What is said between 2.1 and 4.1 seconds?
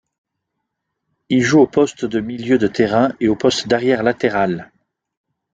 milieu de terrain et au poste d’arrière